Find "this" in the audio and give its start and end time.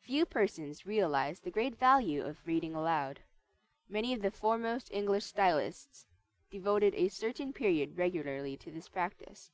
8.70-8.88